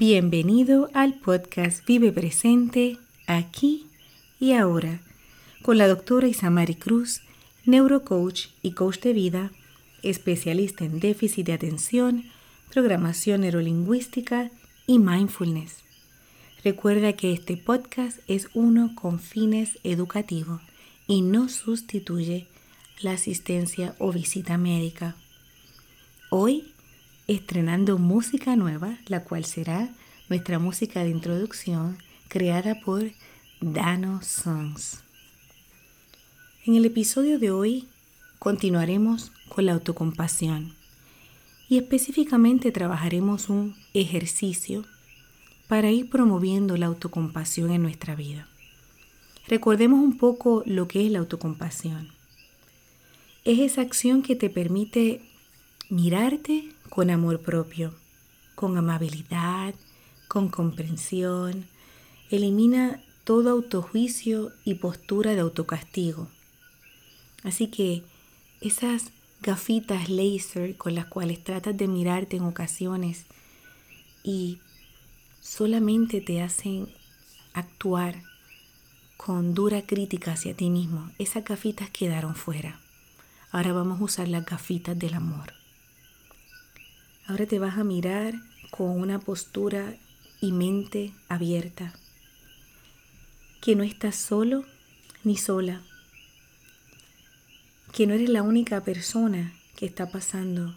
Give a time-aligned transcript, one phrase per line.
[0.00, 3.88] Bienvenido al podcast Vive Presente, aquí
[4.38, 5.00] y ahora,
[5.62, 7.22] con la doctora Isamari Cruz,
[7.64, 9.50] neurocoach y coach de vida,
[10.04, 12.22] especialista en déficit de atención,
[12.72, 14.52] programación neurolingüística
[14.86, 15.78] y mindfulness.
[16.62, 20.62] Recuerda que este podcast es uno con fines educativos
[21.08, 22.46] y no sustituye
[23.00, 25.16] la asistencia o visita médica.
[26.30, 26.72] Hoy
[27.28, 29.90] estrenando música nueva, la cual será
[30.30, 33.10] nuestra música de introducción creada por
[33.60, 35.02] Dano Songs.
[36.64, 37.86] En el episodio de hoy
[38.38, 40.74] continuaremos con la autocompasión
[41.68, 44.86] y específicamente trabajaremos un ejercicio
[45.68, 48.48] para ir promoviendo la autocompasión en nuestra vida.
[49.48, 52.08] Recordemos un poco lo que es la autocompasión.
[53.44, 55.20] Es esa acción que te permite
[55.90, 57.94] mirarte con amor propio,
[58.54, 59.74] con amabilidad,
[60.28, 61.66] con comprensión.
[62.30, 66.28] Elimina todo autojuicio y postura de autocastigo.
[67.44, 68.02] Así que
[68.60, 73.26] esas gafitas laser con las cuales tratas de mirarte en ocasiones
[74.24, 74.58] y
[75.40, 76.88] solamente te hacen
[77.54, 78.22] actuar
[79.16, 82.80] con dura crítica hacia ti mismo, esas gafitas quedaron fuera.
[83.50, 85.57] Ahora vamos a usar las gafitas del amor.
[87.28, 88.32] Ahora te vas a mirar
[88.70, 89.94] con una postura
[90.40, 91.92] y mente abierta,
[93.60, 94.64] que no estás solo
[95.24, 95.82] ni sola,
[97.92, 100.74] que no eres la única persona que está pasando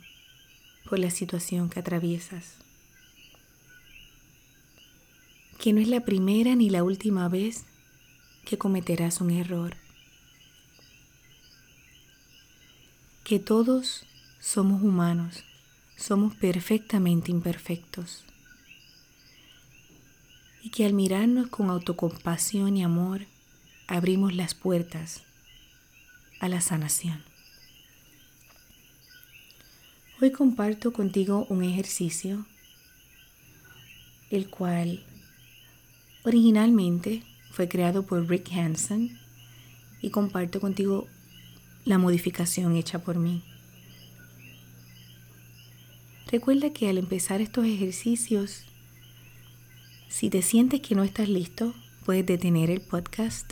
[0.90, 2.56] por la situación que atraviesas,
[5.58, 7.64] que no es la primera ni la última vez
[8.44, 9.78] que cometerás un error,
[13.24, 14.06] que todos
[14.42, 15.46] somos humanos
[16.02, 18.24] somos perfectamente imperfectos
[20.64, 23.28] y que al mirarnos con autocompasión y amor
[23.88, 25.22] abrimos las puertas
[26.40, 27.24] a la sanación.
[30.20, 32.46] Hoy comparto contigo un ejercicio
[34.32, 35.04] el cual
[36.24, 39.20] originalmente fue creado por Rick Hansen
[40.02, 41.08] y comparto contigo
[41.86, 43.44] la modificación hecha por mí.
[46.32, 48.64] Recuerda que al empezar estos ejercicios,
[50.08, 51.74] si te sientes que no estás listo,
[52.06, 53.52] puedes detener el podcast,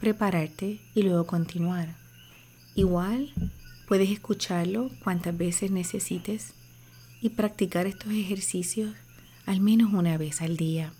[0.00, 1.96] prepararte y luego continuar.
[2.74, 3.32] Igual,
[3.88, 6.52] puedes escucharlo cuantas veces necesites
[7.22, 8.94] y practicar estos ejercicios
[9.46, 10.92] al menos una vez al día.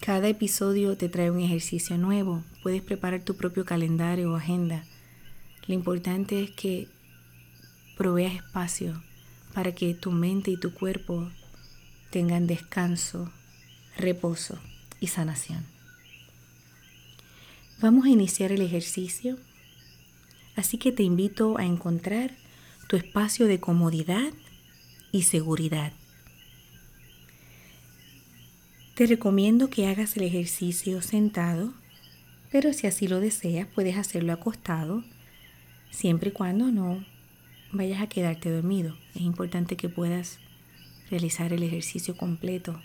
[0.00, 2.42] Cada episodio te trae un ejercicio nuevo.
[2.64, 4.84] Puedes preparar tu propio calendario o agenda.
[5.68, 6.88] Lo importante es que
[7.96, 9.00] proveas espacio
[9.58, 11.28] para que tu mente y tu cuerpo
[12.10, 13.28] tengan descanso,
[13.96, 14.56] reposo
[15.00, 15.66] y sanación.
[17.80, 19.36] Vamos a iniciar el ejercicio,
[20.54, 22.36] así que te invito a encontrar
[22.86, 24.32] tu espacio de comodidad
[25.10, 25.92] y seguridad.
[28.94, 31.74] Te recomiendo que hagas el ejercicio sentado,
[32.52, 35.02] pero si así lo deseas puedes hacerlo acostado,
[35.90, 37.17] siempre y cuando no
[37.72, 38.96] vayas a quedarte dormido.
[39.14, 40.38] Es importante que puedas
[41.10, 42.80] realizar el ejercicio completo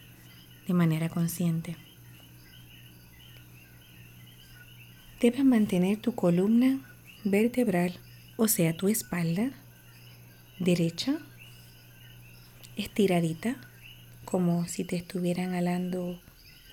[0.67, 1.75] de manera consciente.
[5.19, 6.79] Debes mantener tu columna
[7.23, 7.97] vertebral,
[8.35, 9.51] o sea, tu espalda
[10.59, 11.17] derecha,
[12.75, 13.55] estiradita,
[14.25, 16.19] como si te estuvieran alando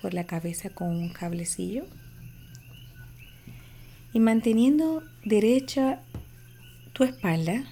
[0.01, 1.85] por la cabeza con un cablecillo.
[4.13, 6.01] Y manteniendo derecha
[6.93, 7.63] tu espalda,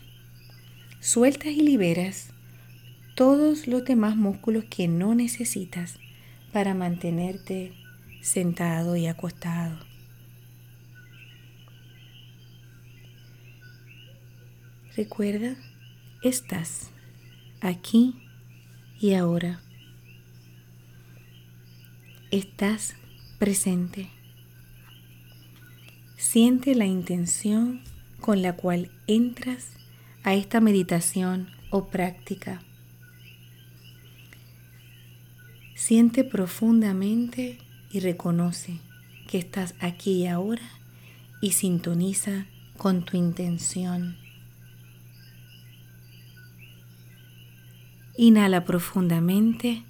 [1.02, 2.32] Sueltas y liberas
[3.16, 5.96] todos los demás músculos que no necesitas
[6.52, 7.72] para mantenerte
[8.22, 9.80] sentado y acostado.
[14.98, 15.56] Recuerda,
[16.22, 16.90] estás
[17.62, 18.16] aquí
[19.00, 19.62] y ahora.
[22.30, 22.96] Estás
[23.38, 24.10] presente.
[26.18, 27.82] Siente la intención
[28.20, 29.79] con la cual entras
[30.24, 32.62] a esta meditación o práctica.
[35.76, 37.58] Siente profundamente
[37.92, 38.80] y reconoce
[39.28, 40.70] que estás aquí y ahora
[41.42, 42.46] y sintoniza
[42.78, 44.18] con tu intención.
[48.18, 49.84] Inhala profundamente.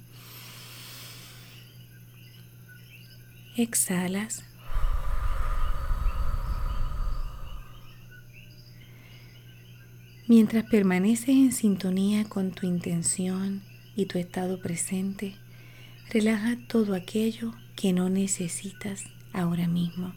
[3.56, 4.44] Exhalas.
[10.30, 13.62] Mientras permaneces en sintonía con tu intención
[13.96, 15.34] y tu estado presente,
[16.08, 20.14] relaja todo aquello que no necesitas ahora mismo.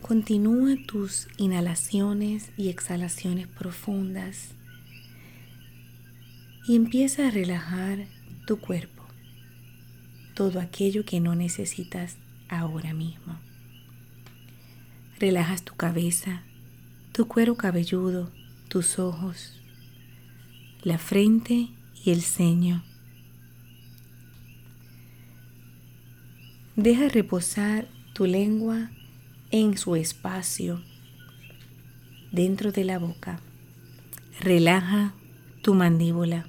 [0.00, 4.50] Continúa tus inhalaciones y exhalaciones profundas
[6.68, 8.06] y empieza a relajar
[8.46, 9.02] tu cuerpo,
[10.36, 12.16] todo aquello que no necesitas
[12.48, 13.40] ahora mismo.
[15.18, 16.44] Relajas tu cabeza,
[17.16, 18.30] tu cuero cabelludo,
[18.68, 19.58] tus ojos,
[20.82, 21.70] la frente
[22.04, 22.84] y el ceño.
[26.76, 28.90] Deja reposar tu lengua
[29.50, 30.82] en su espacio
[32.32, 33.40] dentro de la boca.
[34.38, 35.14] Relaja
[35.62, 36.46] tu mandíbula.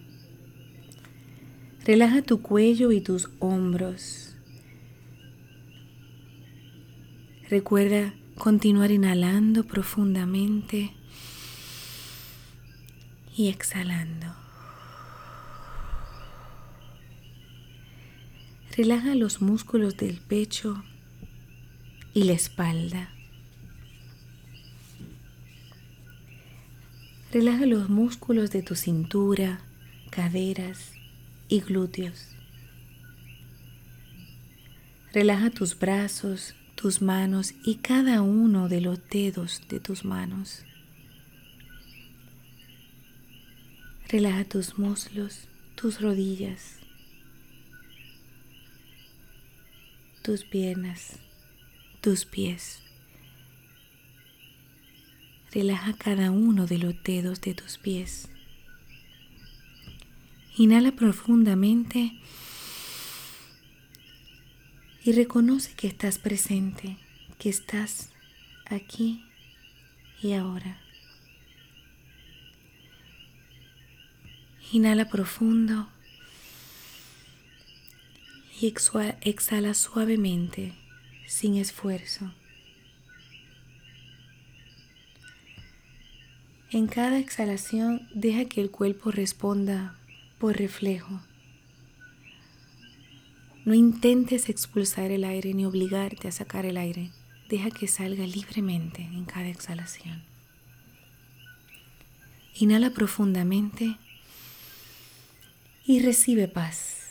[1.86, 4.36] Relaja tu cuello y tus hombros.
[7.50, 10.94] Recuerda continuar inhalando profundamente
[13.36, 14.28] y exhalando.
[18.76, 20.84] Relaja los músculos del pecho
[22.14, 23.10] y la espalda.
[27.32, 29.62] Relaja los músculos de tu cintura,
[30.12, 30.92] caderas
[31.50, 32.28] y glúteos.
[35.12, 40.64] Relaja tus brazos, tus manos y cada uno de los dedos de tus manos.
[44.08, 46.80] Relaja tus muslos, tus rodillas,
[50.22, 51.20] tus piernas
[52.08, 52.80] tus pies.
[55.52, 58.30] Relaja cada uno de los dedos de tus pies.
[60.58, 62.14] Inhala profundamente
[65.08, 66.98] y reconoce que estás presente,
[67.40, 68.10] que estás
[68.66, 69.24] aquí
[70.22, 70.82] y ahora.
[74.74, 75.88] Inhala profundo
[78.60, 78.68] y
[79.22, 80.74] exhala suavemente
[81.26, 82.34] sin esfuerzo.
[86.70, 89.98] En cada exhalación deja que el cuerpo responda
[90.38, 91.22] por reflejo.
[93.68, 97.12] No intentes expulsar el aire ni obligarte a sacar el aire.
[97.50, 100.24] Deja que salga libremente en cada exhalación.
[102.56, 103.98] Inhala profundamente
[105.86, 107.10] y recibe paz.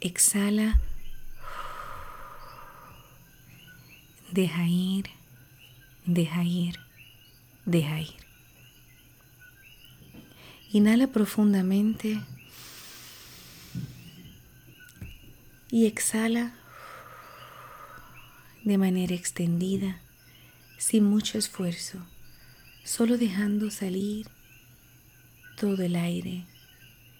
[0.00, 0.80] Exhala.
[4.32, 5.10] Deja ir,
[6.06, 6.80] deja ir,
[7.66, 8.24] deja ir.
[10.72, 12.22] Inhala profundamente
[15.74, 16.54] y exhala
[18.62, 19.98] de manera extendida,
[20.78, 21.98] sin mucho esfuerzo,
[22.84, 24.28] solo dejando salir
[25.58, 26.44] todo el aire,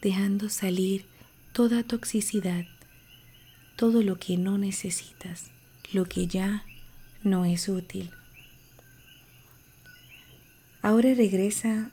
[0.01, 1.05] dejando salir
[1.53, 2.65] toda toxicidad
[3.75, 5.51] todo lo que no necesitas,
[5.93, 6.65] lo que ya
[7.25, 8.12] no es útil.
[10.81, 11.91] Ahora regresa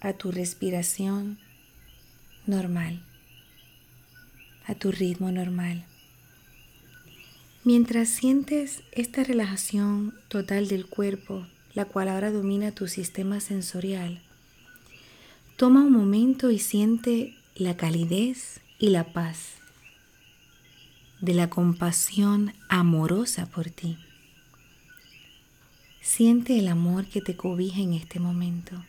[0.00, 1.38] a tu respiración
[2.46, 3.02] normal,
[4.66, 5.84] a tu ritmo normal.
[7.62, 14.22] Mientras sientes esta relajación total del cuerpo, la cual ahora domina tu sistema sensorial,
[15.56, 19.56] toma un momento y siente la calidez y la paz
[21.20, 23.98] de la compasión amorosa por ti.
[26.00, 28.82] Siente el amor que te cobija en este momento.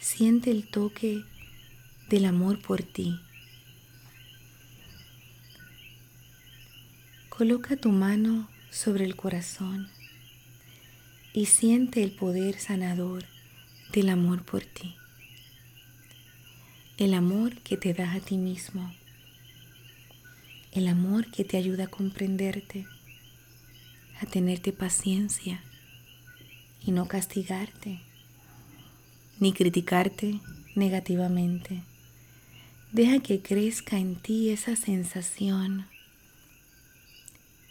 [0.00, 1.22] Siente el toque
[2.08, 3.20] del amor por ti.
[7.40, 9.88] Coloca tu mano sobre el corazón
[11.32, 13.24] y siente el poder sanador
[13.94, 14.94] del amor por ti.
[16.98, 18.92] El amor que te das a ti mismo
[20.72, 22.84] el amor que te ayuda a comprenderte,
[24.20, 25.64] a tenerte paciencia
[26.84, 28.02] y no castigarte,
[29.38, 30.40] ni criticarte
[30.74, 31.84] negativamente.
[32.92, 35.86] Deja que crezca en ti esa sensación.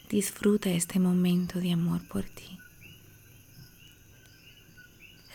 [0.09, 2.57] Disfruta este momento de amor por ti.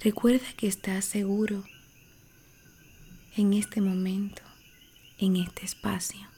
[0.03, 1.65] Recuerda que estás seguro
[3.37, 4.43] en este momento,
[5.19, 6.35] en este espacio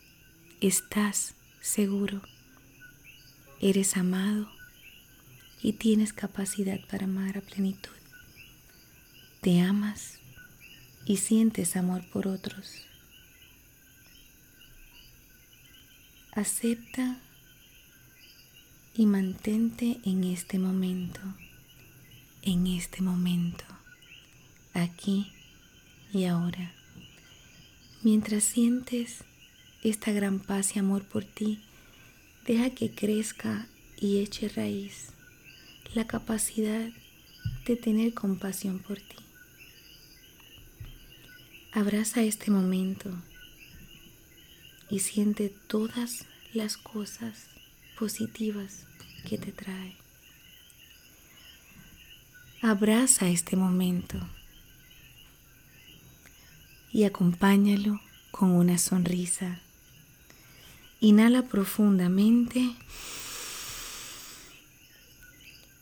[0.61, 2.23] estás seguro,
[3.61, 4.49] eres amado
[5.63, 7.91] y tienes capacidad para amar a plenitud.
[9.41, 10.19] Te amas
[11.05, 12.87] y sientes amor por otros.
[16.33, 17.21] Acepta
[18.99, 21.21] y mantente en este momento,
[22.41, 23.65] en este momento,
[24.73, 25.31] aquí
[26.15, 26.73] y ahora.
[28.03, 29.25] Mientras sientes
[29.83, 31.61] esta gran paz y amor por ti,
[32.47, 33.67] deja que crezca
[33.99, 35.09] y eche raíz
[35.95, 36.89] la capacidad
[37.67, 39.17] de tener compasión por ti.
[41.73, 43.11] Abraza este momento
[44.89, 46.25] y siente todas
[46.55, 47.56] las cosas
[47.99, 48.85] positivas
[49.29, 49.97] que te trae.
[52.63, 54.19] Abraza este momento
[56.93, 58.01] y acompáñalo
[58.31, 59.61] con una sonrisa.
[61.01, 62.75] Inhala profundamente.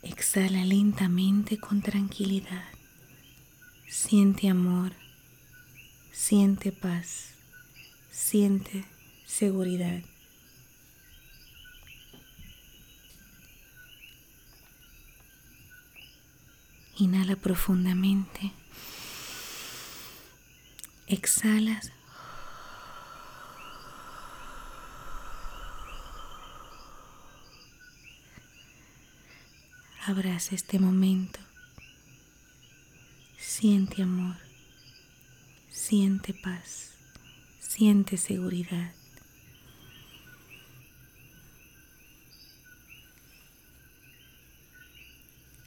[0.03, 2.65] Exhala lentamente con tranquilidad.
[3.89, 4.93] Siente amor.
[6.13, 7.35] Siente paz.
[8.11, 8.85] Siente
[9.25, 10.03] seguridad.
[16.97, 18.53] Inhala profundamente.
[21.07, 21.91] Exhalas.
[30.07, 31.41] Abraza este momento.
[33.39, 34.37] Siente amor.
[35.71, 36.93] Siente paz.
[37.59, 38.93] Siente seguridad.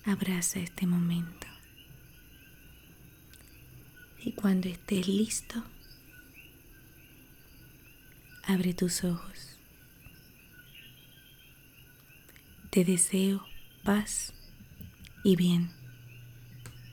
[0.07, 1.47] Abraza este momento.
[4.23, 5.61] Y cuando estés listo,
[8.45, 9.57] abre tus ojos.
[12.69, 13.45] Te deseo
[13.83, 14.33] paz
[15.25, 15.76] y bien.